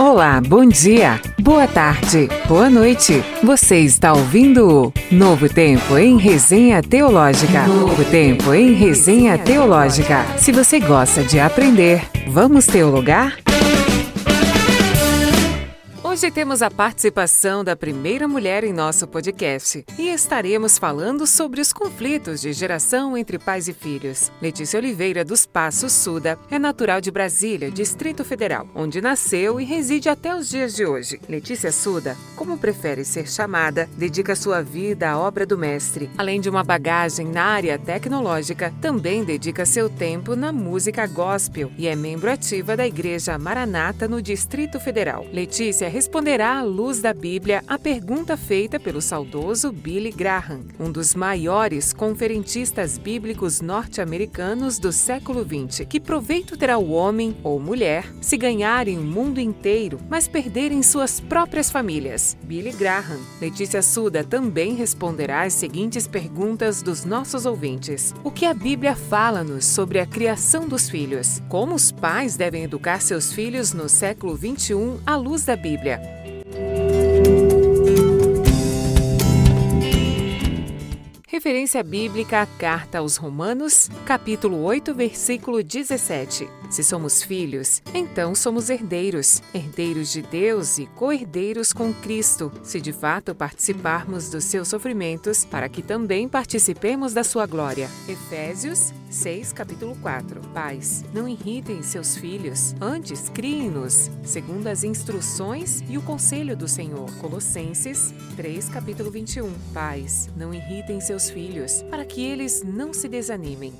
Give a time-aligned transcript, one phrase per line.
[0.00, 3.22] Olá, bom dia, boa tarde, boa noite.
[3.44, 7.66] Você está ouvindo o Novo Tempo em Resenha Teológica.
[7.66, 10.24] Novo Tempo em Resenha Teológica.
[10.38, 13.49] Se você gosta de aprender, vamos teologar?
[16.10, 21.72] Hoje temos a participação da primeira mulher em nosso podcast e estaremos falando sobre os
[21.72, 24.32] conflitos de geração entre pais e filhos.
[24.42, 30.08] Letícia Oliveira dos Passos Suda é natural de Brasília, Distrito Federal, onde nasceu e reside
[30.08, 31.20] até os dias de hoje.
[31.28, 36.10] Letícia Suda, como prefere ser chamada, dedica sua vida à obra do mestre.
[36.18, 41.86] Além de uma bagagem na área tecnológica, também dedica seu tempo na música gospel e
[41.86, 45.24] é membro ativa da Igreja Maranata no Distrito Federal.
[45.32, 50.90] Letícia é responderá à luz da Bíblia a pergunta feita pelo saudoso Billy Graham, um
[50.90, 55.86] dos maiores conferentistas bíblicos norte-americanos do século XX.
[55.88, 61.20] Que proveito terá o homem ou mulher se ganharem o mundo inteiro, mas perderem suas
[61.20, 62.36] próprias famílias?
[62.42, 63.20] Billy Graham.
[63.40, 69.64] Letícia Suda também responderá as seguintes perguntas dos nossos ouvintes: O que a Bíblia fala-nos
[69.64, 71.40] sobre a criação dos filhos?
[71.48, 75.99] Como os pais devem educar seus filhos no século XXI à luz da Bíblia?
[81.40, 86.46] Referência bíblica à Carta aos Romanos, capítulo 8, versículo 17.
[86.68, 92.92] Se somos filhos, então somos herdeiros, herdeiros de Deus e co-herdeiros com Cristo, se de
[92.92, 97.88] fato participarmos dos seus sofrimentos, para que também participemos da sua glória.
[98.06, 100.40] Efésios 6, capítulo 4.
[100.54, 107.10] Pais, não irritem seus filhos, antes criem-nos, segundo as instruções e o conselho do Senhor.
[107.18, 109.52] Colossenses 3, capítulo 21.
[109.74, 113.74] Pais, não irritem seus filhos, para que eles não se desanimem.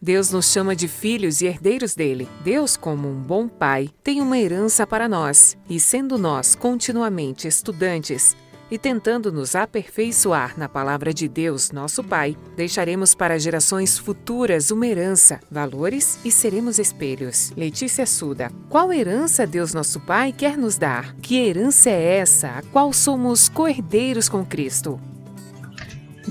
[0.00, 2.26] Deus nos chama de filhos e herdeiros dele.
[2.42, 8.34] Deus, como um bom pai, tem uma herança para nós, e sendo nós continuamente estudantes
[8.70, 14.86] e tentando nos aperfeiçoar na palavra de Deus, nosso Pai, deixaremos para gerações futuras uma
[14.86, 17.50] herança, valores e seremos espelhos.
[17.56, 21.14] Letícia Suda, qual herança Deus, nosso Pai, quer nos dar?
[21.16, 25.00] Que herança é essa, a qual somos co-herdeiros com Cristo?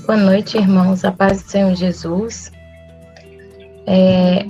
[0.06, 1.04] Boa noite, irmãos.
[1.04, 2.52] A paz do Senhor Jesus.
[3.86, 4.46] É,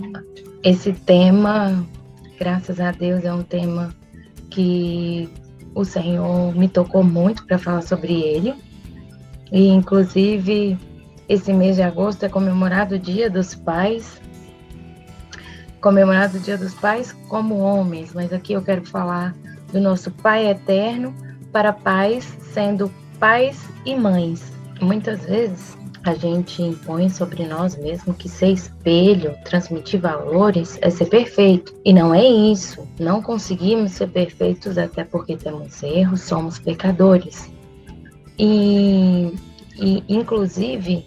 [0.62, 1.86] esse tema,
[2.38, 3.94] graças a Deus, é um tema
[4.50, 5.28] que
[5.78, 8.52] o Senhor me tocou muito para falar sobre ele.
[9.52, 10.76] E, inclusive,
[11.28, 14.20] esse mês de agosto é comemorado o Dia dos Pais.
[15.80, 19.36] Comemorado o Dia dos Pais como homens, mas aqui eu quero falar
[19.72, 21.14] do nosso Pai eterno
[21.52, 24.52] para pais, sendo pais e mães.
[24.80, 31.06] Muitas vezes a gente impõe sobre nós mesmos que ser espelho, transmitir valores, é ser
[31.06, 31.74] perfeito.
[31.84, 32.86] E não é isso.
[32.98, 37.50] Não conseguimos ser perfeitos até porque temos erros, somos pecadores.
[38.38, 39.34] E,
[39.76, 41.04] e inclusive,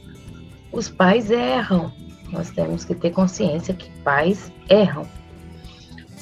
[0.71, 1.91] os pais erram.
[2.31, 5.05] Nós temos que ter consciência que pais erram.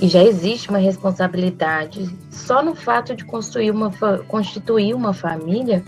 [0.02, 3.91] E já existe uma responsabilidade só no fato de construir uma,
[4.28, 5.84] constituir uma família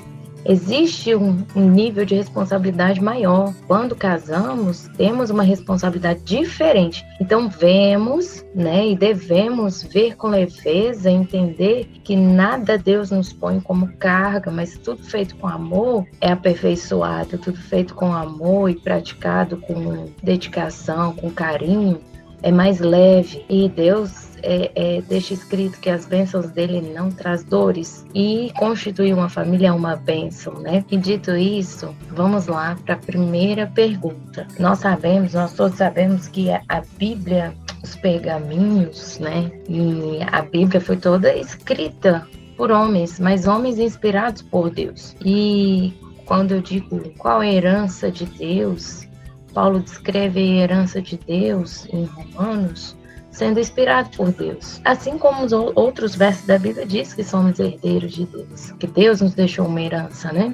[0.45, 3.53] existe um, um, nível de responsabilidade maior.
[3.67, 7.05] Quando casamos, temos uma responsabilidade diferente.
[7.19, 13.91] Então, vemos, né, e devemos ver com leveza, entender que nada Deus nos põe como
[13.97, 20.09] carga, mas tudo feito com amor é aperfeiçoado, tudo feito com amor e praticado com
[20.21, 21.99] dedicação, com carinho,
[22.43, 23.45] é mais leve.
[23.49, 29.13] E Deus é, é, deixa escrito que as bênçãos dele não traz dores e constituir
[29.13, 30.83] uma família é uma bênção, né?
[30.89, 34.47] E dito isso, vamos lá para a primeira pergunta.
[34.59, 37.53] Nós sabemos, nós todos sabemos que a Bíblia,
[37.83, 39.51] os pergaminhos, né?
[39.67, 42.27] E a Bíblia foi toda escrita
[42.57, 45.15] por homens, mas homens inspirados por Deus.
[45.25, 45.93] E
[46.25, 49.07] quando eu digo qual é a herança de Deus,
[49.53, 52.95] Paulo descreve a herança de Deus em Romanos,
[53.31, 54.81] sendo inspirado por Deus.
[54.85, 59.21] Assim como os outros versos da Bíblia diz que somos herdeiros de Deus, que Deus
[59.21, 60.53] nos deixou uma herança, né?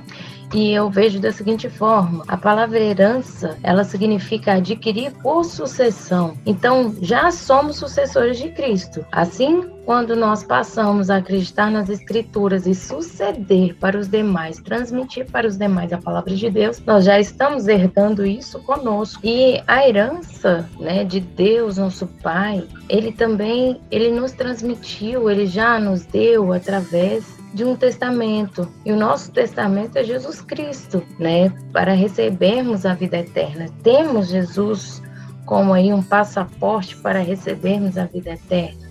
[0.53, 6.37] E eu vejo da seguinte forma: a palavra herança, ela significa adquirir por sucessão.
[6.45, 9.05] Então, já somos sucessores de Cristo.
[9.11, 15.47] Assim, quando nós passamos a acreditar nas escrituras e suceder para os demais, transmitir para
[15.47, 19.21] os demais a palavra de Deus, nós já estamos herdando isso conosco.
[19.23, 25.79] E a herança, né, de Deus, nosso Pai, ele também, ele nos transmitiu, ele já
[25.79, 28.69] nos deu através de um testamento.
[28.85, 31.49] E o nosso testamento é Jesus Cristo, né?
[31.71, 33.67] Para recebermos a vida eterna.
[33.83, 35.01] Temos Jesus
[35.45, 38.86] como aí um passaporte para recebermos a vida eterna.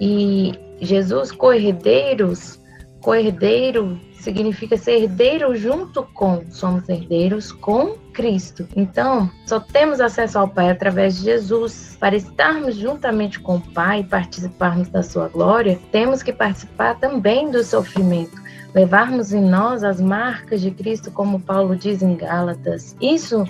[0.00, 2.60] E Jesus, co-herdeiros,
[3.00, 8.66] co-herdeiro significa ser herdeiro junto com, somos herdeiros com Cristo.
[8.76, 11.96] Então, só temos acesso ao Pai através de Jesus.
[11.98, 17.50] Para estarmos juntamente com o Pai e participarmos da sua glória, temos que participar também
[17.50, 18.36] do sofrimento.
[18.74, 22.96] Levarmos em nós as marcas de Cristo, como Paulo diz em Gálatas.
[23.00, 23.44] Isso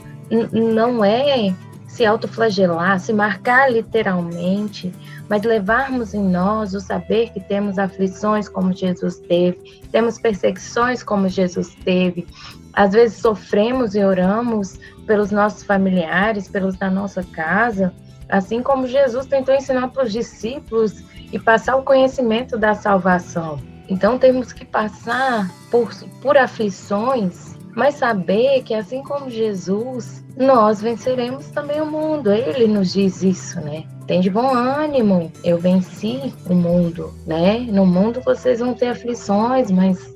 [0.52, 1.54] não é
[1.98, 4.94] se autoflagelar, se marcar literalmente,
[5.28, 11.28] mas levarmos em nós o saber que temos aflições como Jesus teve, temos perseguições como
[11.28, 12.24] Jesus teve.
[12.72, 14.78] Às vezes sofremos e oramos
[15.08, 17.92] pelos nossos familiares, pelos da nossa casa,
[18.28, 21.02] assim como Jesus tentou ensinar para os discípulos
[21.32, 23.58] e passar o conhecimento da salvação.
[23.88, 25.92] Então temos que passar por,
[26.22, 32.30] por aflições, mas saber que assim como Jesus, nós venceremos também o mundo.
[32.30, 33.84] Ele nos diz isso, né?
[34.08, 37.58] tem de bom ânimo, eu venci o mundo, né?
[37.68, 40.12] No mundo vocês vão ter aflições, mas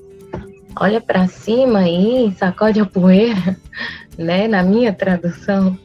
[0.80, 3.54] olha para cima aí, sacode a poeira,
[4.16, 4.48] né?
[4.48, 5.78] Na minha tradução.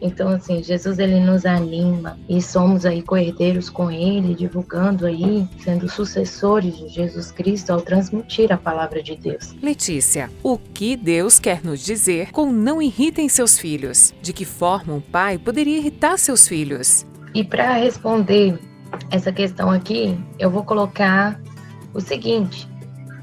[0.00, 5.88] Então, assim, Jesus ele nos anima e somos aí coerdeiros com ele, divulgando aí, sendo
[5.88, 9.54] sucessores de Jesus Cristo ao transmitir a palavra de Deus.
[9.62, 14.14] Letícia, o que Deus quer nos dizer com não irritem seus filhos?
[14.22, 17.06] De que forma um pai poderia irritar seus filhos?
[17.34, 18.58] E para responder
[19.10, 21.40] essa questão aqui, eu vou colocar
[21.92, 22.68] o seguinte: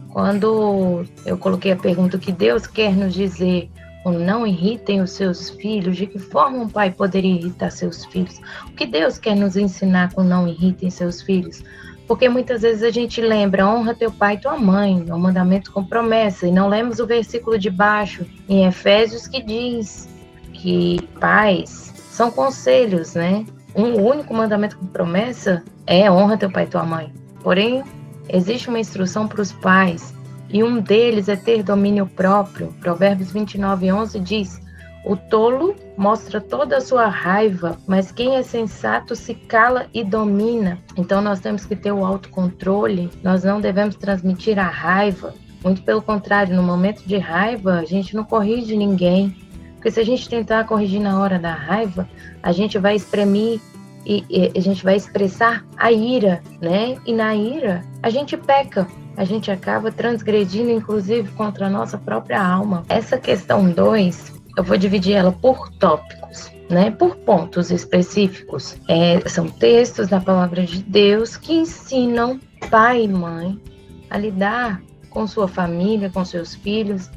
[0.09, 3.69] quando eu coloquei a pergunta que Deus quer nos dizer,
[4.07, 8.39] ou não irritem os seus filhos, de que forma um pai poderia irritar seus filhos?
[8.67, 11.63] O que Deus quer nos ensinar com não irritem seus filhos?
[12.07, 15.71] Porque muitas vezes a gente lembra, honra teu pai e tua mãe, é um mandamento
[15.71, 20.07] com promessa, e não lemos o versículo de baixo, em Efésios, que diz
[20.53, 23.45] que pais são conselhos, né?
[23.77, 27.13] um único mandamento com promessa é honra teu pai e tua mãe.
[27.43, 27.83] Porém,
[28.27, 30.13] existe uma instrução para os pais,
[30.49, 32.73] e um deles é ter domínio próprio.
[32.79, 34.61] Provérbios 29, 11 diz:
[35.05, 40.79] O tolo mostra toda a sua raiva, mas quem é sensato se cala e domina.
[40.95, 45.33] Então, nós temos que ter o autocontrole, nós não devemos transmitir a raiva.
[45.63, 49.35] Muito pelo contrário, no momento de raiva, a gente não corrige ninguém,
[49.75, 52.07] porque se a gente tentar corrigir na hora da raiva,
[52.41, 53.59] a gente vai espremir
[54.05, 56.97] e, e, a gente vai expressar a ira, né?
[57.05, 62.41] E na ira a gente peca, a gente acaba transgredindo, inclusive, contra a nossa própria
[62.41, 62.85] alma.
[62.87, 66.55] Essa questão 2, eu vou dividir ela por tópicos.
[66.69, 68.75] Né, por pontos específicos.
[68.89, 73.57] É, são textos da palavra de Deus que ensinam pai e mãe
[74.09, 77.09] a lidar com sua família, com seus filhos,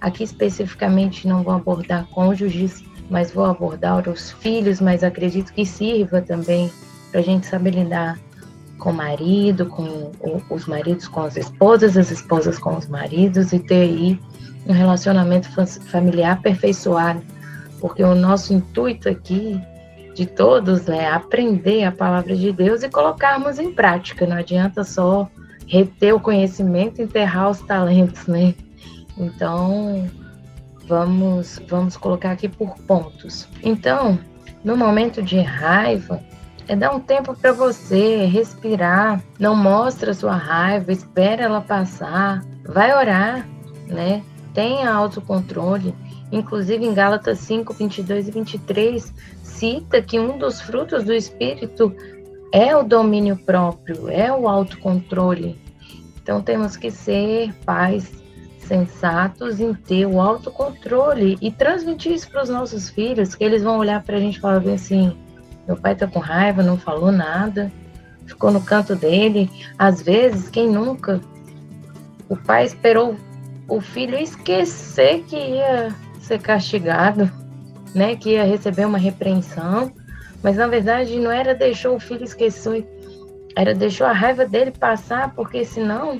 [0.00, 6.20] Aqui especificamente não vou abordar cônjuges, mas vou abordar os filhos, mas acredito que sirva
[6.22, 6.70] também
[7.10, 8.18] para a gente saber lidar
[8.78, 10.12] com o marido, com
[10.50, 14.20] os maridos com as esposas, as esposas com os maridos e ter aí
[14.66, 15.48] um relacionamento
[15.90, 17.22] familiar aperfeiçoado.
[17.80, 19.60] Porque o nosso intuito aqui
[20.14, 24.26] de todos é aprender a palavra de Deus e colocarmos em prática.
[24.26, 25.28] Não adianta só
[25.66, 28.54] reter o conhecimento e enterrar os talentos, né?
[29.16, 30.08] Então,
[30.86, 33.48] vamos, vamos colocar aqui por pontos.
[33.62, 34.18] Então,
[34.64, 36.20] no momento de raiva,
[36.68, 42.94] é dar um tempo para você respirar, não mostra sua raiva, espera ela passar, vai
[42.94, 43.48] orar,
[43.86, 44.22] né?
[44.52, 45.94] Tenha autocontrole.
[46.30, 51.94] Inclusive em Gálatas 5, 22 e 23, cita que um dos frutos do Espírito
[52.52, 55.58] é o domínio próprio, é o autocontrole.
[56.22, 58.12] Então temos que ser pais
[58.58, 63.78] sensatos em ter o autocontrole e transmitir isso para os nossos filhos, que eles vão
[63.78, 65.16] olhar para a gente e falar assim:
[65.68, 67.70] meu pai tá com raiva, não falou nada,
[68.26, 69.50] ficou no canto dele.
[69.78, 71.20] Às vezes, quem nunca?
[72.26, 73.14] O pai esperou
[73.68, 77.30] o filho esquecer que ia ser castigado,
[77.94, 78.16] né?
[78.16, 79.92] Que ia receber uma repreensão,
[80.42, 82.86] mas na verdade não era deixou o filho esquecer,
[83.54, 86.18] era deixou a raiva dele passar, porque senão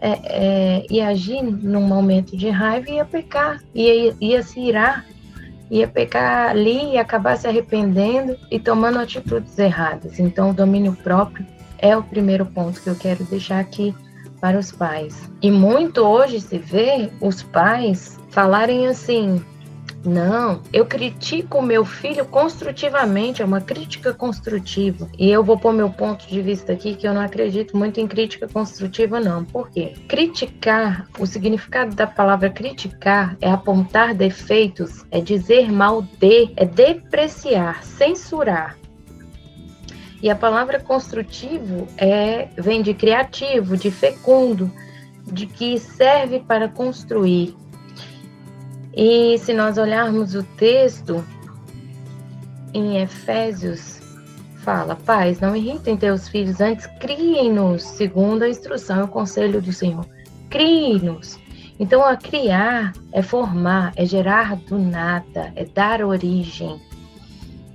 [0.00, 5.04] é, é, ia agir num momento de raiva e ia pecar, ia, ia se irar,
[5.70, 10.18] ia pecar ali e acabar se arrependendo e tomando atitudes erradas.
[10.18, 11.46] Então, o domínio próprio
[11.78, 13.94] é o primeiro ponto que eu quero deixar aqui
[14.40, 15.30] para os pais.
[15.40, 19.42] E muito hoje se vê os pais falarem assim:
[20.04, 25.06] Não, eu critico meu filho construtivamente, é uma crítica construtiva.
[25.18, 28.06] E eu vou pôr meu ponto de vista aqui que eu não acredito muito em
[28.06, 29.44] crítica construtiva, não.
[29.44, 29.92] Por quê?
[30.08, 37.84] Criticar, o significado da palavra criticar é apontar defeitos, é dizer mal de, é depreciar,
[37.84, 38.78] censurar.
[40.22, 44.70] E a palavra construtivo é vem de criativo, de fecundo,
[45.26, 47.54] de que serve para construir,
[48.94, 51.24] e se nós olharmos o texto
[52.74, 54.00] em Efésios,
[54.56, 59.72] fala: Pais, não irritem teus filhos, antes criem-nos, segundo a instrução e o conselho do
[59.72, 60.06] Senhor.
[60.48, 61.38] Criem-nos.
[61.78, 66.80] Então, a criar é formar, é gerar do nada, é dar origem.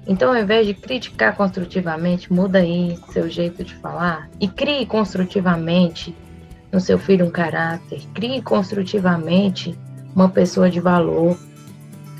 [0.08, 6.16] Então, ao invés de criticar construtivamente, muda aí seu jeito de falar e crie construtivamente
[6.72, 9.76] no seu filho um caráter, crie construtivamente
[10.16, 11.38] uma pessoa de valor.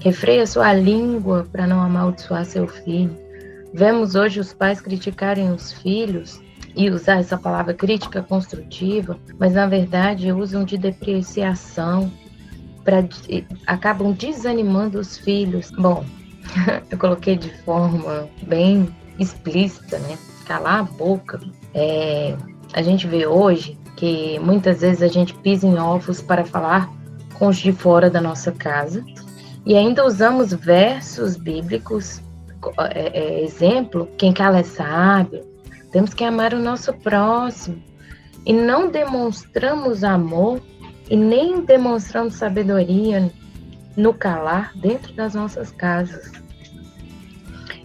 [0.02, 3.16] Refreia sua língua para não amaldiçoar seu filho.
[3.74, 6.40] Vemos hoje os pais criticarem os filhos
[6.76, 12.12] e usar essa palavra crítica construtiva, mas na verdade usam de depreciação
[12.84, 13.04] para
[13.66, 15.72] acabam desanimando os filhos.
[15.72, 16.06] Bom,
[16.92, 18.88] eu coloquei de forma bem
[19.18, 20.18] explícita, né?
[20.46, 21.40] Calar a boca.
[21.74, 22.36] É,
[22.74, 26.92] a gente vê hoje que muitas vezes a gente pisa em ovos para falar
[27.38, 29.04] com os de fora da nossa casa.
[29.66, 32.22] E ainda usamos versos bíblicos,
[32.94, 35.44] é, é, exemplo, quem cala é sábio,
[35.92, 37.82] temos que amar o nosso próximo.
[38.46, 40.62] E não demonstramos amor
[41.10, 43.32] e nem demonstramos sabedoria
[43.96, 46.32] no calar dentro das nossas casas.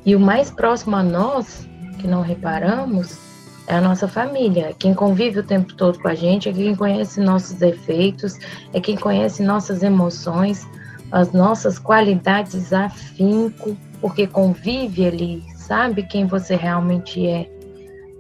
[0.04, 1.66] E o mais próximo a nós,
[1.99, 3.29] que não reparamos,
[3.71, 4.75] é a nossa família.
[4.77, 8.37] Quem convive o tempo todo com a gente é quem conhece nossos defeitos,
[8.73, 10.67] é quem conhece nossas emoções,
[11.12, 17.49] as nossas qualidades afinco, porque convive ali, sabe quem você realmente é,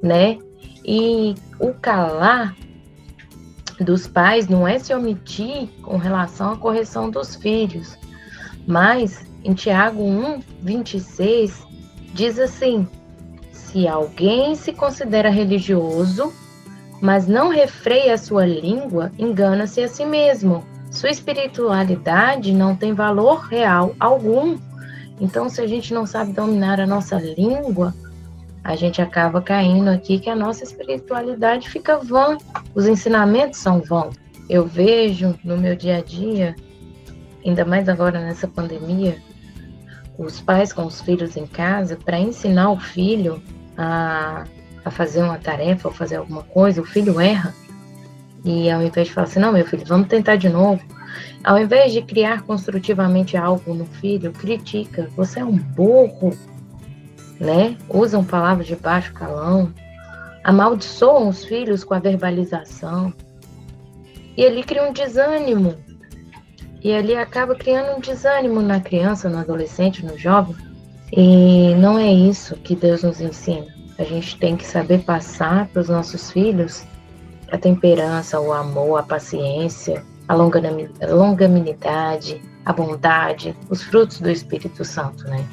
[0.00, 0.38] né?
[0.84, 2.54] E o calar
[3.80, 7.98] dos pais não é se omitir com relação à correção dos filhos,
[8.68, 11.66] mas em Tiago 1, 26,
[12.14, 12.86] diz assim:
[13.70, 16.32] se alguém se considera religioso,
[17.00, 20.64] mas não refreia a sua língua, engana-se a si mesmo.
[20.90, 24.58] Sua espiritualidade não tem valor real algum.
[25.20, 27.94] Então, se a gente não sabe dominar a nossa língua,
[28.64, 32.36] a gente acaba caindo aqui que a nossa espiritualidade fica vã,
[32.74, 34.16] os ensinamentos são vãos.
[34.48, 36.56] Eu vejo no meu dia a dia,
[37.46, 39.16] ainda mais agora nessa pandemia,
[40.18, 43.40] os pais com os filhos em casa, para ensinar o filho
[43.80, 44.44] a,
[44.84, 47.54] a fazer uma tarefa ou fazer alguma coisa, o filho erra.
[48.44, 50.82] E ao invés de falar assim, não, meu filho, vamos tentar de novo.
[51.42, 55.08] Ao invés de criar construtivamente algo no filho, critica.
[55.16, 56.36] Você é um burro,
[57.38, 57.76] né?
[57.88, 59.72] Usam palavras de baixo calão.
[60.44, 63.12] Amaldiçoam os filhos com a verbalização.
[64.36, 65.76] E ali cria um desânimo.
[66.82, 70.54] E ali acaba criando um desânimo na criança, no adolescente, no jovem
[71.12, 73.66] e não é isso que Deus nos ensina.
[73.98, 76.84] A gente tem que saber passar para os nossos filhos
[77.50, 85.24] a temperança, o amor, a paciência, a longanimidade, a bondade, os frutos do Espírito Santo,
[85.24, 85.44] né?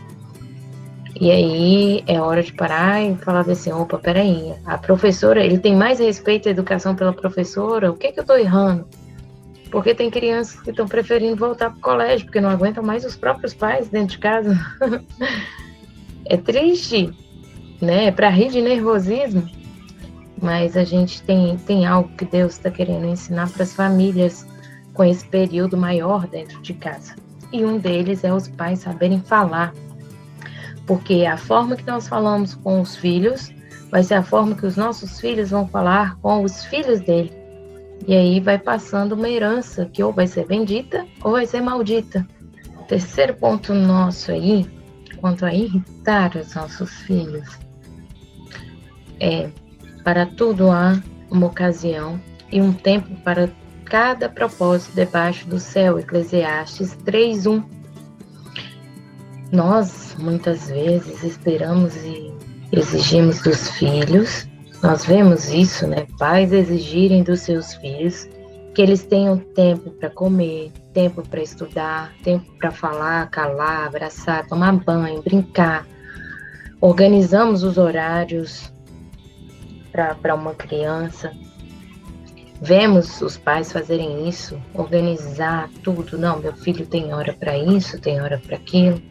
[1.20, 5.76] E aí é hora de parar e falar assim, opa, peraí, a professora, ele tem
[5.76, 8.88] mais respeito à educação pela professora, o que que eu estou errando?
[9.72, 13.16] Porque tem crianças que estão preferindo voltar para o colégio, porque não aguentam mais os
[13.16, 14.58] próprios pais dentro de casa.
[16.26, 17.14] é triste,
[17.82, 18.06] né?
[18.06, 19.48] É para rir de nervosismo.
[20.42, 24.46] Mas a gente tem, tem algo que Deus está querendo ensinar para as famílias
[24.94, 27.16] com esse período maior dentro de casa.
[27.52, 29.74] E um deles é os pais saberem falar.
[30.86, 33.52] Porque a forma que nós falamos com os filhos
[33.92, 37.37] vai ser a forma que os nossos filhos vão falar com os filhos dele.
[38.06, 42.28] E aí vai passando uma herança que ou vai ser bendita ou vai ser maldita.
[42.88, 44.66] Terceiro ponto nosso aí,
[45.18, 47.60] quanto a irritar os nossos filhos,
[49.20, 49.50] é
[50.04, 53.50] para tudo há uma ocasião e um tempo para
[53.84, 56.00] cada propósito debaixo do céu.
[56.00, 57.62] Eclesiastes 3:1.
[59.52, 62.34] Nós muitas vezes esperamos e
[62.72, 64.47] exigimos dos filhos
[64.82, 66.06] nós vemos isso, né?
[66.18, 68.28] Pais exigirem dos seus filhos
[68.76, 74.72] que eles tenham tempo para comer, tempo para estudar, tempo para falar, calar, abraçar, tomar
[74.74, 75.84] banho, brincar.
[76.80, 78.72] Organizamos os horários
[79.92, 81.32] para uma criança.
[82.62, 86.18] vemos os pais fazerem isso, organizar tudo.
[86.18, 89.02] Não, meu filho tem hora para isso, tem hora para aquilo.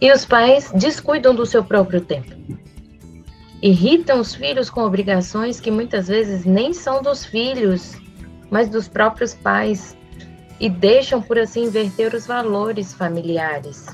[0.00, 2.34] E os pais descuidam do seu próprio tempo.
[3.62, 7.96] Irritam os filhos com obrigações que muitas vezes nem são dos filhos,
[8.50, 9.96] mas dos próprios pais,
[10.60, 13.86] e deixam, por assim, inverter os valores familiares.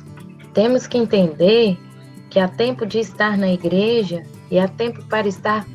[0.53, 1.79] Temos que entender
[2.31, 5.67] que há tempo de estar na igreja e há tempo para estar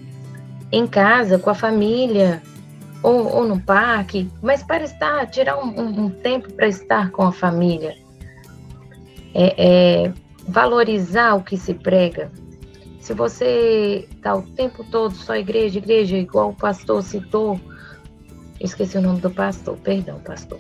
[0.71, 2.41] em casa, com a família,
[3.03, 7.31] ou, ou no parque, mas para estar, tirar um, um, tempo para estar com a
[7.31, 7.95] família.
[9.33, 10.13] É, é,
[10.47, 12.31] valorizar o que se prega.
[13.07, 17.57] Se você está o tempo todo só igreja, igreja, igual o pastor citou,
[18.59, 20.59] esqueci o nome do pastor, perdão, pastor.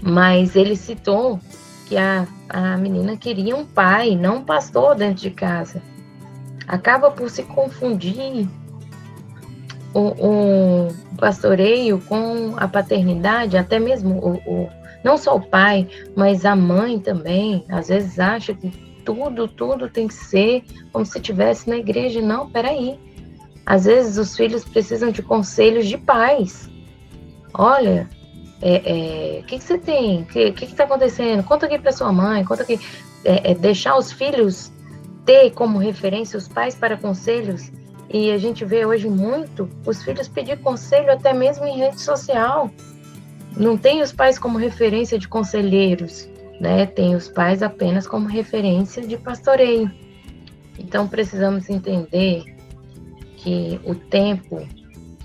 [0.00, 1.38] Mas ele citou
[1.86, 5.82] que a, a menina queria um pai, não um pastor dentro de casa.
[6.66, 8.48] Acaba por se confundir
[9.92, 10.88] o, o
[11.18, 14.70] pastoreio com a paternidade, até mesmo o, o,
[15.04, 15.86] não só o pai,
[16.16, 21.18] mas a mãe também, às vezes acha que tudo, tudo tem que ser como se
[21.18, 22.20] estivesse na igreja.
[22.20, 22.98] Não, peraí.
[23.66, 26.68] Às vezes os filhos precisam de conselhos de pais.
[27.54, 28.08] Olha,
[28.62, 30.22] o é, é, que, que, você tem?
[30.22, 31.42] O que está acontecendo?
[31.42, 32.80] Conta aqui para sua mãe, conta aqui.
[33.24, 34.72] É, é, deixar os filhos
[35.24, 37.70] ter como referência os pais para conselhos
[38.12, 42.70] e a gente vê hoje muito os filhos pedir conselho até mesmo em rede social.
[43.56, 46.28] Não tem os pais como referência de conselheiros,
[46.60, 46.84] né?
[46.84, 49.90] Tem os pais apenas como referência de pastoreio.
[50.78, 52.44] Então precisamos entender
[53.38, 54.68] que o tempo,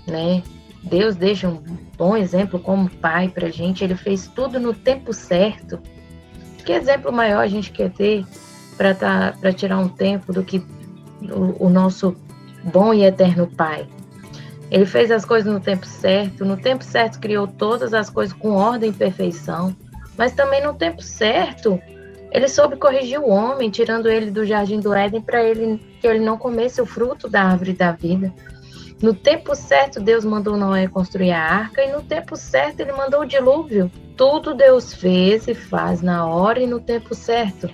[0.06, 0.42] né?
[0.82, 1.62] Deus deixa um
[1.96, 3.84] bom exemplo como pai para a gente.
[3.84, 5.78] Ele fez tudo no tempo certo.
[6.64, 8.24] Que exemplo maior a gente quer ter
[8.76, 10.62] para tá, tirar um tempo do que
[11.22, 12.16] o, o nosso
[12.64, 13.86] bom e eterno Pai.
[14.70, 18.50] Ele fez as coisas no tempo certo, no tempo certo criou todas as coisas com
[18.50, 19.74] ordem e perfeição,
[20.16, 21.80] mas também no tempo certo
[22.30, 26.20] ele soube corrigir o homem, tirando ele do jardim do Éden para ele que ele
[26.20, 28.32] não comesse o fruto da árvore da vida.
[29.00, 33.22] No tempo certo, Deus mandou Noé construir a arca e no tempo certo ele mandou
[33.22, 33.90] o dilúvio.
[34.16, 37.70] Tudo Deus fez e faz na hora e no tempo certo.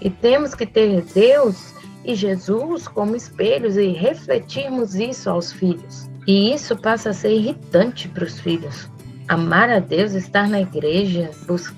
[0.00, 6.08] E temos que ter Deus e Jesus como espelhos e refletirmos isso aos filhos.
[6.26, 8.90] E isso passa a ser irritante para os filhos.
[9.26, 11.77] Amar a Deus, estar na igreja, buscar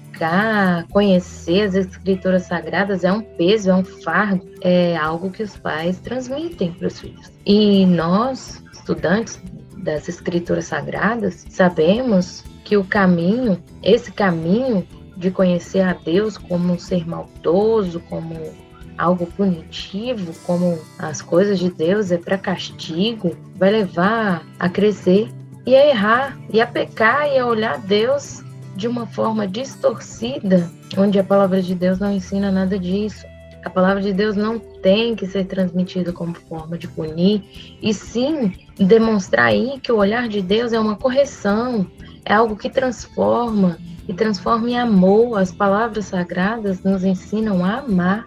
[0.90, 5.98] conhecer as escrituras sagradas é um peso, é um fardo, é algo que os pais
[5.98, 7.30] transmitem para os filhos.
[7.46, 9.40] E nós, estudantes
[9.78, 16.78] das escrituras sagradas, sabemos que o caminho, esse caminho de conhecer a Deus como um
[16.78, 18.34] ser maldoso, como
[18.96, 25.28] algo punitivo, como as coisas de Deus é para castigo, vai levar a crescer
[25.66, 28.42] e a errar, e a pecar e a olhar Deus
[28.80, 33.26] de uma forma distorcida, onde a palavra de Deus não ensina nada disso.
[33.62, 37.44] A palavra de Deus não tem que ser transmitida como forma de punir,
[37.82, 41.86] e sim demonstrar aí que o olhar de Deus é uma correção,
[42.24, 43.76] é algo que transforma
[44.08, 45.38] e transforma em amor.
[45.38, 48.26] As palavras sagradas nos ensinam a amar.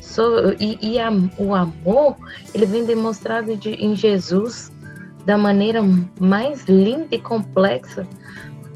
[0.00, 2.16] So, e, e a, o amor,
[2.54, 4.70] ele vem demonstrado de, em Jesus
[5.26, 5.82] da maneira
[6.20, 8.06] mais linda e complexa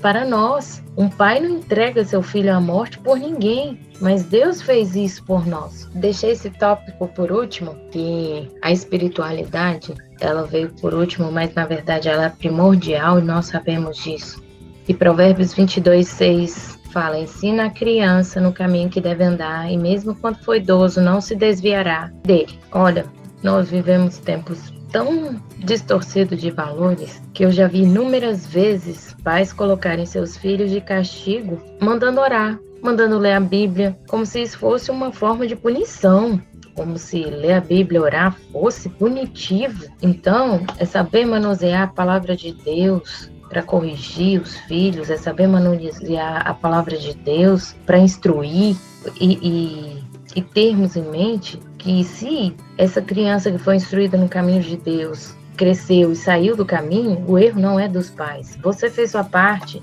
[0.05, 0.85] para nós.
[0.99, 5.47] Um pai não entrega seu filho à morte por ninguém, mas Deus fez isso por
[5.47, 5.89] nós.
[5.95, 12.11] Deixei esse tópico por último, que a espiritualidade, ela veio por último, mas na verdade
[12.11, 14.45] ela é primordial e nós sabemos disso.
[14.87, 20.15] E Provérbios 22, 6 fala: ensina a criança no caminho que deve andar, e mesmo
[20.15, 22.59] quando for idoso, não se desviará dele.
[22.73, 23.07] Olha,
[23.43, 30.07] nós vivemos tempos tão distorcidos de valores que eu já vi inúmeras vezes pais colocarem
[30.07, 35.13] seus filhos de castigo, mandando orar, mandando ler a Bíblia, como se isso fosse uma
[35.13, 36.41] forma de punição
[36.75, 39.85] como se ler a Bíblia, orar fosse punitivo.
[40.03, 46.45] Então, é saber manusear a palavra de Deus, para corrigir os filhos, é saber manusear
[46.45, 48.77] a palavra de Deus para instruir
[49.21, 54.61] e, e, e termos em mente que se essa criança que foi instruída no caminho
[54.61, 58.59] de Deus cresceu e saiu do caminho, o erro não é dos pais.
[58.63, 59.83] Você fez sua parte,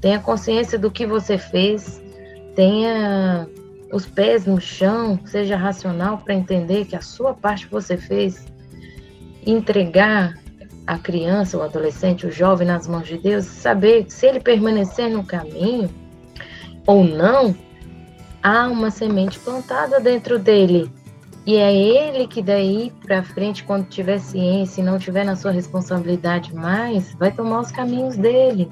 [0.00, 2.02] tenha consciência do que você fez,
[2.54, 3.48] tenha
[3.92, 8.46] os pés no chão, seja racional para entender que a sua parte você fez,
[9.46, 10.38] entregar
[10.86, 15.24] a criança, o adolescente, o jovem nas mãos de Deus, saber se ele permanecer no
[15.24, 15.88] caminho
[16.86, 17.54] ou não,
[18.42, 20.90] há uma semente plantada dentro dele.
[21.44, 25.50] E é ele que daí para frente, quando tiver ciência e não tiver na sua
[25.50, 28.68] responsabilidade mais, vai tomar os caminhos dele.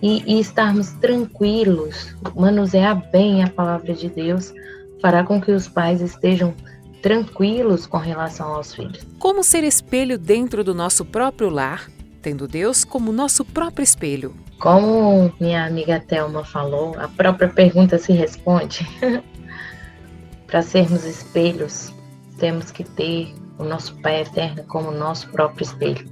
[0.00, 4.52] E, e estarmos tranquilos, manusear bem a palavra de Deus,
[5.00, 6.54] fará com que os pais estejam
[7.02, 9.06] tranquilos com relação aos filhos.
[9.18, 11.88] Como ser espelho dentro do nosso próprio lar,
[12.22, 14.34] tendo Deus como nosso próprio espelho?
[14.58, 18.88] Como minha amiga Thelma falou, a própria pergunta se responde.
[20.52, 21.94] Para sermos espelhos,
[22.36, 26.06] temos que ter o nosso Pai Eterno como nosso próprio espelho.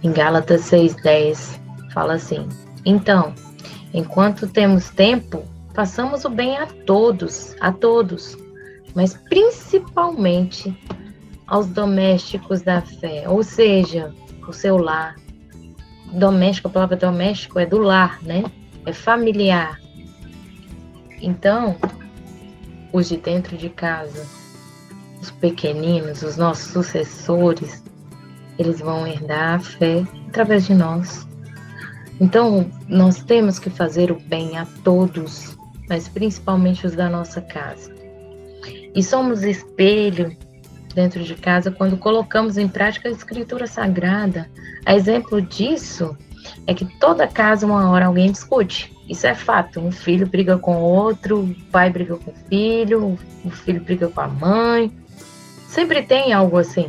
[0.00, 1.58] Em Gálatas 6,10
[1.92, 2.48] fala assim:
[2.84, 3.34] Então,
[3.92, 5.42] enquanto temos tempo,
[5.74, 8.38] façamos o bem a todos, a todos,
[8.94, 10.72] mas principalmente
[11.48, 14.14] aos domésticos da fé, ou seja,
[14.46, 15.16] o seu lar.
[16.12, 18.44] Doméstico, a palavra doméstico é do lar, né?
[18.86, 19.80] É familiar.
[21.20, 21.76] Então,
[22.92, 24.26] os de dentro de casa,
[25.20, 27.82] os pequeninos, os nossos sucessores,
[28.58, 31.26] eles vão herdar a fé através de nós.
[32.20, 35.56] Então, nós temos que fazer o bem a todos,
[35.88, 37.94] mas principalmente os da nossa casa.
[38.94, 40.36] E somos espelho
[40.94, 44.50] dentro de casa quando colocamos em prática a escritura sagrada.
[44.84, 46.16] A exemplo disso
[46.66, 48.96] é que toda casa, uma hora, alguém discute.
[49.08, 49.80] Isso é fato.
[49.80, 54.20] Um filho briga com outro, o pai briga com o filho, o filho briga com
[54.20, 54.92] a mãe.
[55.66, 56.88] Sempre tem algo assim.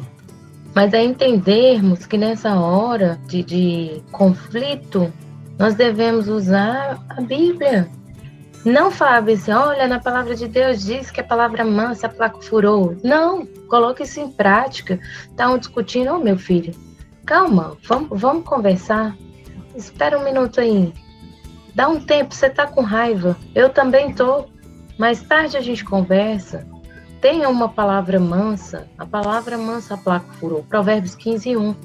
[0.76, 5.12] Mas é entendermos que nessa hora de, de conflito,
[5.58, 7.90] nós devemos usar a Bíblia.
[8.66, 12.42] Não falar assim, olha, na palavra de Deus diz que a palavra mansa, a placa
[12.42, 12.98] furou.
[13.04, 15.00] Não, coloque isso em prática.
[15.30, 16.74] Estão discutindo, ô oh, meu filho,
[17.26, 19.16] calma, vamos, vamos conversar.
[19.80, 20.94] Espera um minuto aí.
[21.74, 23.38] Dá um tempo, você tá com raiva.
[23.56, 24.46] Eu também tô.
[24.98, 26.68] Mais tarde a gente conversa.
[27.22, 28.88] Tenha uma palavra mansa.
[28.98, 30.64] A palavra mansa a placa furou.
[30.64, 31.76] Provérbios 15, 1.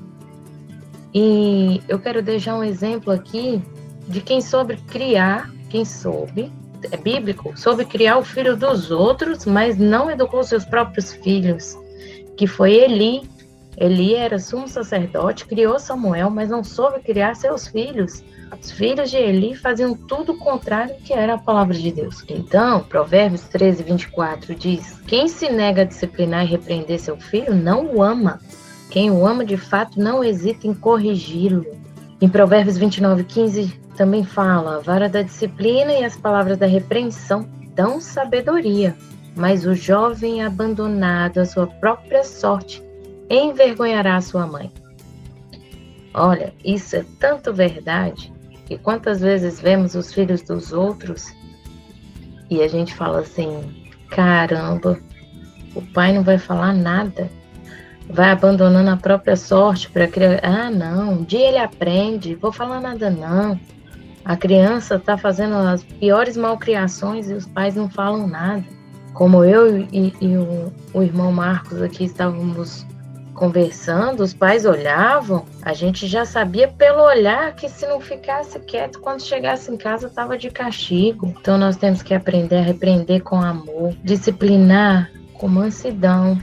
[1.15, 3.63] E eu quero deixar um exemplo aqui
[4.09, 6.53] de quem soube criar, quem soube,
[6.91, 11.79] é bíblico, soube criar o filho dos outros, mas não educou seus próprios filhos,
[12.37, 13.23] que foi Eli.
[13.77, 18.23] Eli era sumo sacerdote, criou Samuel, mas não soube criar seus filhos.
[18.61, 22.25] Os filhos de Eli faziam tudo o contrário que era a palavra de Deus.
[22.29, 27.87] Então, Provérbios 13, 24 diz: Quem se nega a disciplinar e repreender seu filho não
[27.87, 28.41] o ama.
[28.91, 31.67] Quem o ama de fato não hesita em corrigi-lo.
[32.21, 37.49] Em Provérbios 29, 15 também fala: a vara da disciplina e as palavras da repreensão
[37.75, 38.97] dão sabedoria,
[39.35, 42.85] mas o jovem abandonado à sua própria sorte
[43.29, 44.71] envergonhará sua mãe.
[46.13, 48.33] Olha, isso é tanto verdade
[48.71, 51.35] e quantas vezes vemos os filhos dos outros
[52.51, 53.61] e a gente fala assim:
[54.11, 54.99] caramba,
[55.75, 57.29] o pai não vai falar nada,
[58.09, 60.41] vai abandonando a própria sorte para criar.
[60.43, 63.59] Ah, não, um dia ele aprende, vou falar nada não.
[64.25, 68.65] A criança está fazendo as piores malcriações e os pais não falam nada.
[69.13, 72.87] Como eu e, e o, o irmão Marcos aqui estávamos
[73.35, 79.01] conversando, os pais olhavam, a gente já sabia pelo olhar que se não ficasse quieto,
[79.01, 81.35] quando chegasse em casa estava de castigo.
[81.41, 86.39] Então nós temos que aprender a repreender com amor, disciplinar com mansidão.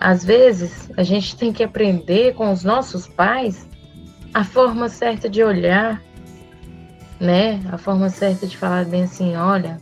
[0.00, 3.68] Às vezes a gente tem que aprender com os nossos pais
[4.32, 6.00] a forma certa de olhar,
[7.20, 7.60] né?
[7.70, 9.80] A forma certa de falar bem assim, olha,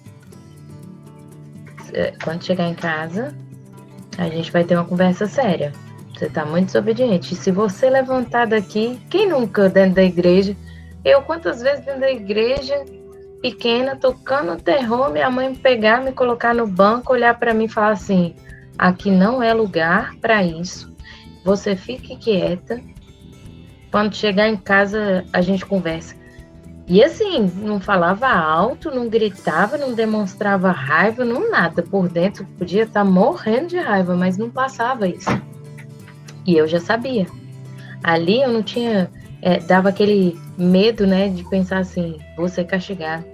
[1.93, 3.35] é, quando chegar em casa,
[4.19, 5.73] a gente vai ter uma conversa séria.
[6.21, 7.33] Você está muito desobediente.
[7.33, 10.55] E se você levantar daqui, quem nunca dentro da igreja?
[11.03, 12.85] Eu, quantas vezes dentro da igreja,
[13.41, 17.69] pequena, tocando terror, minha mãe me pegar, me colocar no banco, olhar para mim e
[17.71, 18.35] falar assim:
[18.77, 20.95] aqui não é lugar para isso.
[21.43, 22.79] Você fique quieta.
[23.91, 26.15] Quando chegar em casa, a gente conversa.
[26.87, 31.83] E assim, não falava alto, não gritava, não demonstrava raiva, não nada.
[31.83, 35.31] Por dentro podia estar tá morrendo de raiva, mas não passava isso.
[36.47, 37.27] E eu já sabia.
[38.03, 39.11] Ali eu não tinha.
[39.43, 43.25] É, dava aquele medo, né, de pensar assim, vou ser castigado.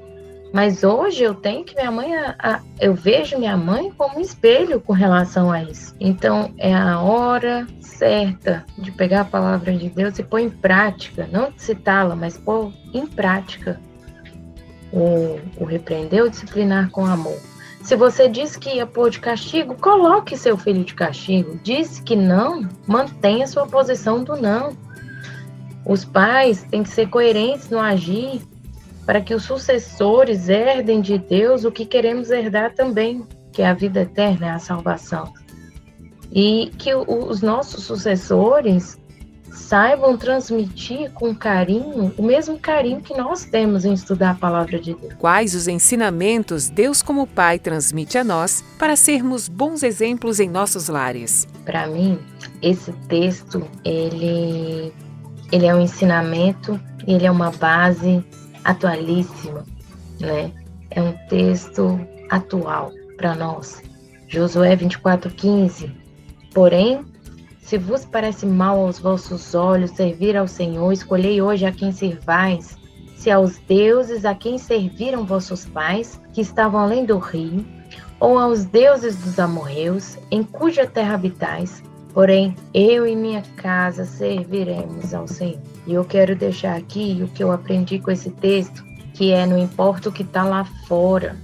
[0.52, 4.20] Mas hoje eu tenho que minha mãe, a, a, eu vejo minha mãe como um
[4.20, 5.94] espelho com relação a isso.
[5.98, 11.28] Então é a hora certa de pegar a palavra de Deus e pôr em prática,
[11.32, 13.80] não citá-la, mas pôr em prática
[14.92, 17.38] o, o repreender, o disciplinar com amor.
[17.86, 21.56] Se você disse que ia pôr de castigo, coloque seu filho de castigo.
[21.62, 24.76] Disse que não, mantenha sua posição do não.
[25.86, 28.42] Os pais têm que ser coerentes no agir
[29.06, 33.72] para que os sucessores herdem de Deus o que queremos herdar também, que é a
[33.72, 35.32] vida eterna, é a salvação.
[36.32, 38.98] E que os nossos sucessores
[39.50, 44.94] saibam transmitir com carinho o mesmo carinho que nós temos em estudar a palavra de
[44.94, 45.14] Deus.
[45.18, 50.88] Quais os ensinamentos Deus como Pai transmite a nós para sermos bons exemplos em nossos
[50.88, 51.48] lares?
[51.64, 52.18] Para mim,
[52.62, 54.92] esse texto ele
[55.52, 58.24] ele é um ensinamento, ele é uma base
[58.64, 59.64] atualíssima,
[60.20, 60.50] né?
[60.90, 63.82] É um texto atual para nós.
[64.28, 65.92] Josué 24:15.
[66.52, 67.04] Porém,
[67.66, 72.78] se vos parece mal aos vossos olhos servir ao Senhor, escolhei hoje a quem servais,
[73.16, 77.66] se aos deuses a quem serviram vossos pais, que estavam além do rio,
[78.20, 81.82] ou aos deuses dos amorreus, em cuja terra habitais.
[82.14, 85.58] Porém, eu e minha casa serviremos ao Senhor.
[85.88, 89.58] E eu quero deixar aqui o que eu aprendi com esse texto, que é não
[89.58, 91.36] importa o que está lá fora,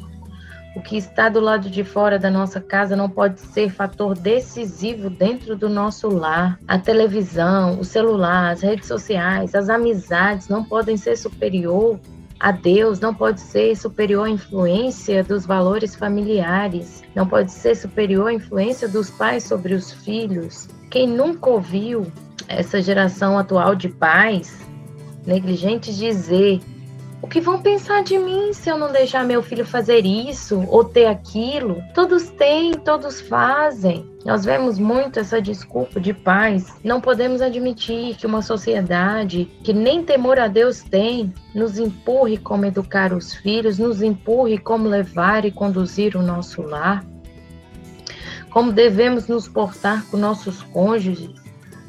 [0.75, 5.11] o que está do lado de fora da nossa casa não pode ser fator decisivo
[5.11, 6.59] dentro do nosso lar.
[6.67, 12.01] A televisão, o celular, as redes sociais, as amizades não podem ser superior
[12.41, 18.29] a Deus, não pode ser superior à influência dos valores familiares, não pode ser superior
[18.29, 20.69] à influência dos pais sobre os filhos.
[20.91, 22.11] Quem nunca ouviu
[22.49, 24.61] essa geração atual de pais
[25.25, 26.61] negligentes dizer
[27.23, 30.83] o que vão pensar de mim se eu não deixar meu filho fazer isso ou
[30.83, 31.81] ter aquilo?
[31.95, 34.05] Todos têm, todos fazem.
[34.25, 36.75] Nós vemos muito essa desculpa de pais.
[36.83, 42.67] Não podemos admitir que uma sociedade que nem temor a Deus tem nos empurre como
[42.67, 47.05] educar os filhos, nos empurre como levar e conduzir o nosso lar.
[48.51, 51.42] Como devemos nos portar com nossos cônjuges,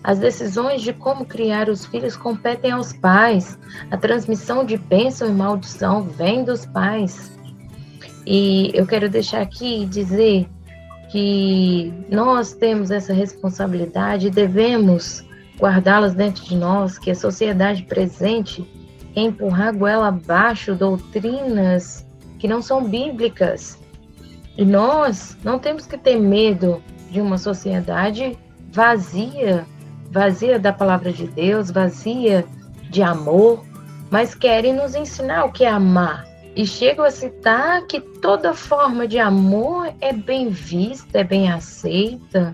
[0.04, 3.58] as decisões de como criar os filhos competem aos pais.
[3.90, 7.32] A transmissão de bênção e maldição vem dos pais.
[8.26, 10.50] E eu quero deixar aqui dizer
[11.10, 15.24] que nós temos essa responsabilidade e devemos
[15.58, 18.68] guardá-las dentro de nós, que a sociedade presente
[19.16, 22.06] é empurrar goela abaixo doutrinas
[22.40, 23.80] que não são bíblicas.
[24.58, 28.38] E nós não temos que ter medo de uma sociedade
[28.72, 29.66] vazia
[30.14, 32.46] vazia da palavra de Deus, vazia
[32.92, 33.66] de amor,
[34.12, 36.24] mas querem nos ensinar o que é amar.
[36.56, 42.54] E chegam a citar que toda forma de amor é bem vista, é bem aceita.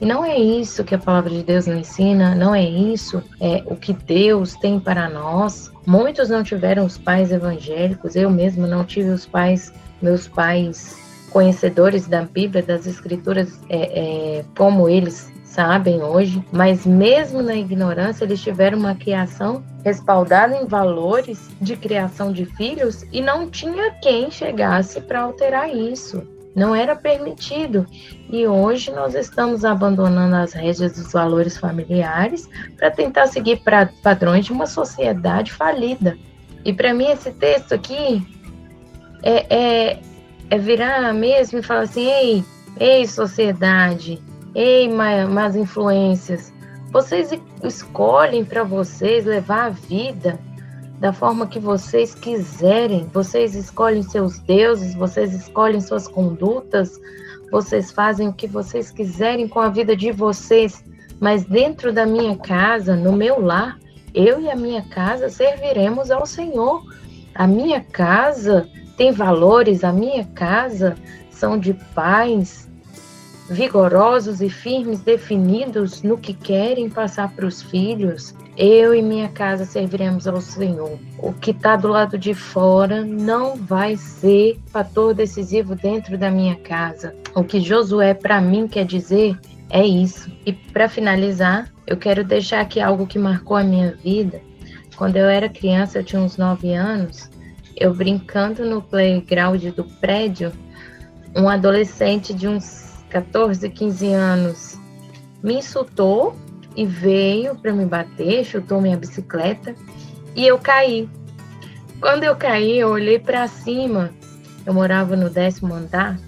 [0.00, 3.60] E não é isso que a palavra de Deus nos ensina, não é isso é
[3.66, 5.70] o que Deus tem para nós.
[5.84, 10.96] Muitos não tiveram os pais evangélicos, eu mesmo não tive os pais, meus pais
[11.32, 18.24] conhecedores da Bíblia, das Escrituras, é, é, como eles sabem hoje, mas mesmo na ignorância,
[18.24, 24.30] eles tiveram uma criação respaldada em valores de criação de filhos e não tinha quem
[24.30, 26.22] chegasse para alterar isso.
[26.54, 27.86] Não era permitido.
[28.28, 34.44] E hoje nós estamos abandonando as rédeas dos valores familiares para tentar seguir pra, padrões
[34.44, 36.16] de uma sociedade falida.
[36.64, 38.26] E para mim, esse texto aqui
[39.22, 39.98] é, é,
[40.48, 42.44] é virar mesmo e falar assim: ei,
[42.78, 44.20] ei, sociedade,
[44.54, 46.52] Ei, más influências,
[46.90, 47.30] vocês
[47.62, 50.38] escolhem para vocês levar a vida
[50.98, 53.08] da forma que vocês quiserem.
[53.12, 57.00] Vocês escolhem seus deuses, vocês escolhem suas condutas,
[57.50, 60.84] vocês fazem o que vocês quiserem com a vida de vocês.
[61.20, 63.78] Mas dentro da minha casa, no meu lar,
[64.12, 66.82] eu e a minha casa serviremos ao Senhor.
[67.34, 70.96] A minha casa tem valores, a minha casa
[71.30, 72.69] são de paz,
[73.50, 79.64] vigorosos e firmes, definidos no que querem passar para os filhos, eu e minha casa
[79.64, 80.96] serviremos ao Senhor.
[81.18, 86.54] O que está do lado de fora não vai ser fator decisivo dentro da minha
[86.56, 87.12] casa.
[87.34, 89.36] O que Josué para mim quer dizer
[89.68, 90.30] é isso.
[90.46, 94.40] E para finalizar, eu quero deixar aqui algo que marcou a minha vida.
[94.96, 97.28] Quando eu era criança, eu tinha uns 9 anos,
[97.76, 100.52] eu brincando no playground do prédio,
[101.34, 104.78] um adolescente de uns 14, 15 anos,
[105.42, 106.36] me insultou
[106.76, 109.74] e veio para me bater, chutou minha bicicleta
[110.34, 111.08] e eu caí.
[112.00, 114.10] Quando eu caí, eu olhei para cima.
[114.64, 116.18] Eu morava no décimo andar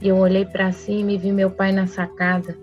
[0.00, 2.56] e eu olhei para cima e vi meu pai na sacada.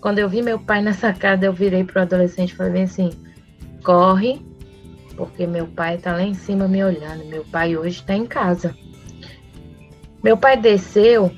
[0.00, 3.10] Quando eu vi meu pai na sacada, eu virei pro adolescente e falei assim:
[3.82, 4.44] corre,
[5.16, 7.24] porque meu pai está lá em cima me olhando.
[7.26, 8.74] Meu pai hoje está em casa.
[10.22, 11.30] Meu pai desceu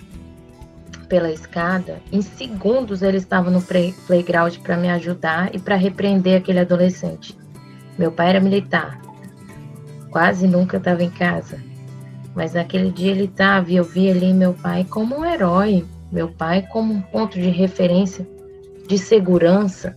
[1.09, 3.63] pela escada, em segundos ele estava no
[4.07, 7.37] playground para me ajudar e para repreender aquele adolescente.
[7.99, 9.01] Meu pai era militar,
[10.11, 11.59] quase nunca estava em casa,
[12.35, 16.29] mas naquele dia ele estava e eu vi ali meu pai como um herói, meu
[16.29, 18.27] pai como um ponto de referência
[18.87, 19.97] de segurança.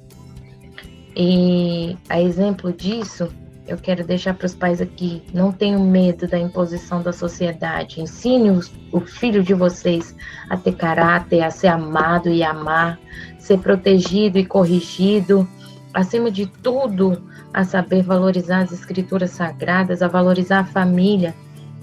[1.15, 3.31] E a exemplo disso,
[3.71, 8.01] eu quero deixar para os pais aqui: não tenham medo da imposição da sociedade.
[8.01, 10.15] Ensine os, o filho de vocês
[10.49, 12.99] a ter caráter, a ser amado e amar,
[13.39, 15.47] ser protegido e corrigido.
[15.93, 17.21] Acima de tudo,
[17.53, 21.33] a saber valorizar as escrituras sagradas, a valorizar a família.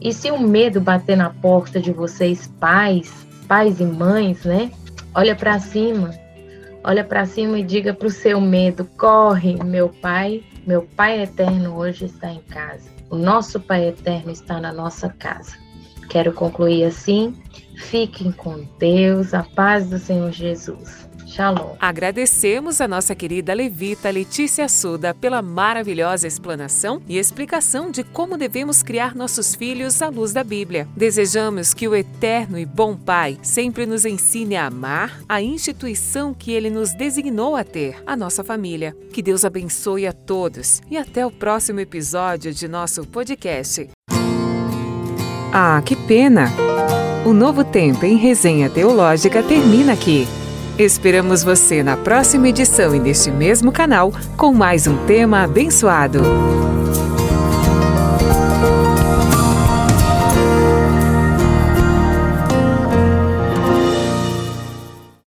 [0.00, 3.12] E se o medo bater na porta de vocês, pais,
[3.46, 4.70] pais e mães, né?
[5.14, 6.10] Olha para cima,
[6.84, 11.76] olha para cima e diga para o seu medo: corre, meu pai, meu pai eterno
[11.76, 12.90] hoje está em casa.
[13.10, 15.56] O nosso pai eterno está na nossa casa.
[16.08, 17.34] Quero concluir assim.
[17.76, 21.07] Fiquem com Deus, a paz do Senhor Jesus.
[21.28, 21.76] Shalom.
[21.78, 28.82] Agradecemos a nossa querida levita Letícia Suda pela maravilhosa explanação e explicação de como devemos
[28.82, 30.88] criar nossos filhos à luz da Bíblia.
[30.96, 36.52] Desejamos que o eterno e bom Pai sempre nos ensine a amar a instituição que
[36.52, 38.96] ele nos designou a ter, a nossa família.
[39.12, 43.90] Que Deus abençoe a todos e até o próximo episódio de nosso podcast.
[45.52, 46.50] Ah, que pena!
[47.26, 50.26] O novo tempo em resenha teológica termina aqui.
[50.78, 56.20] Esperamos você na próxima edição e neste mesmo canal com mais um tema abençoado.